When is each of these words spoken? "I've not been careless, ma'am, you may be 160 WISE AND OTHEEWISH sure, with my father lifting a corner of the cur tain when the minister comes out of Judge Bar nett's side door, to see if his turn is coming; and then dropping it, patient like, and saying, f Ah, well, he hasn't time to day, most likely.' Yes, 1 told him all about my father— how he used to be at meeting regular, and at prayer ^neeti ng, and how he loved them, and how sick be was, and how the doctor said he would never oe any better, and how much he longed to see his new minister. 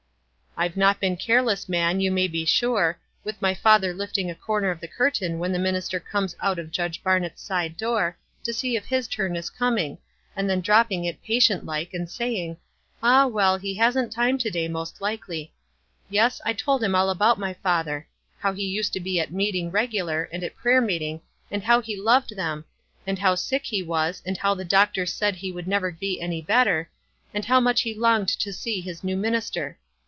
"I've 0.57 0.75
not 0.75 0.99
been 0.99 1.15
careless, 1.15 1.69
ma'am, 1.69 2.01
you 2.01 2.11
may 2.11 2.27
be 2.27 2.39
160 2.41 2.67
WISE 2.67 2.75
AND 2.75 2.75
OTHEEWISH 2.75 2.93
sure, 2.93 2.99
with 3.23 3.41
my 3.41 3.53
father 3.55 3.93
lifting 3.93 4.29
a 4.29 4.35
corner 4.35 4.69
of 4.69 4.81
the 4.81 4.87
cur 4.89 5.09
tain 5.09 5.39
when 5.39 5.53
the 5.53 5.57
minister 5.59 5.97
comes 5.97 6.35
out 6.41 6.59
of 6.59 6.71
Judge 6.71 7.01
Bar 7.01 7.21
nett's 7.21 7.41
side 7.41 7.77
door, 7.77 8.17
to 8.43 8.51
see 8.53 8.75
if 8.75 8.83
his 8.83 9.07
turn 9.07 9.37
is 9.37 9.49
coming; 9.49 9.97
and 10.35 10.49
then 10.49 10.59
dropping 10.59 11.05
it, 11.05 11.23
patient 11.23 11.65
like, 11.65 11.93
and 11.93 12.09
saying, 12.09 12.51
f 12.51 12.57
Ah, 13.01 13.27
well, 13.27 13.57
he 13.57 13.75
hasn't 13.75 14.11
time 14.11 14.37
to 14.39 14.51
day, 14.51 14.67
most 14.67 14.99
likely.' 14.99 15.53
Yes, 16.09 16.41
1 16.45 16.55
told 16.57 16.83
him 16.83 16.95
all 16.95 17.09
about 17.09 17.39
my 17.39 17.53
father— 17.53 18.05
how 18.41 18.51
he 18.51 18.65
used 18.67 18.91
to 18.91 18.99
be 18.99 19.21
at 19.21 19.31
meeting 19.31 19.71
regular, 19.71 20.25
and 20.33 20.43
at 20.43 20.57
prayer 20.57 20.81
^neeti 20.81 21.13
ng, 21.13 21.21
and 21.49 21.63
how 21.63 21.79
he 21.79 21.95
loved 21.95 22.35
them, 22.35 22.65
and 23.07 23.19
how 23.19 23.35
sick 23.35 23.67
be 23.71 23.81
was, 23.81 24.21
and 24.25 24.37
how 24.39 24.53
the 24.53 24.65
doctor 24.65 25.05
said 25.05 25.37
he 25.37 25.49
would 25.51 25.67
never 25.67 25.87
oe 25.97 26.15
any 26.19 26.41
better, 26.41 26.89
and 27.33 27.45
how 27.45 27.61
much 27.61 27.81
he 27.83 27.93
longed 27.95 28.27
to 28.27 28.51
see 28.51 28.81
his 28.81 29.01
new 29.01 29.15
minister. 29.15 29.77